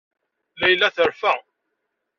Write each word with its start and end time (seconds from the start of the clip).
Layla 0.59 0.89
terfa. 0.95 1.33